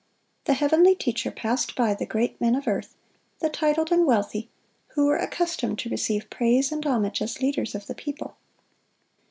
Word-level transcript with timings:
The 0.45 0.55
heavenly 0.55 0.95
Teacher 0.95 1.29
passed 1.29 1.75
by 1.75 1.93
the 1.93 2.07
great 2.07 2.41
men 2.41 2.55
of 2.55 2.67
earth, 2.67 2.95
the 3.37 3.49
titled 3.51 3.91
and 3.91 4.03
wealthy, 4.07 4.49
who 4.95 5.05
were 5.05 5.17
accustomed 5.17 5.77
to 5.77 5.89
receive 5.89 6.27
praise 6.31 6.71
and 6.71 6.83
homage 6.83 7.21
as 7.21 7.39
leaders 7.39 7.75
of 7.75 7.85
the 7.85 7.93
people. 7.93 8.35